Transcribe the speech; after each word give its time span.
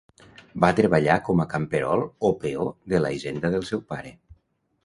Va 0.63 0.69
treballar 0.79 1.17
com 1.27 1.43
a 1.43 1.45
camperol 1.51 2.03
o 2.31 2.33
peó 2.45 2.67
de 2.95 3.03
la 3.05 3.15
hisenda 3.19 3.53
del 3.57 3.69
seu 3.73 3.89
pare. 3.93 4.19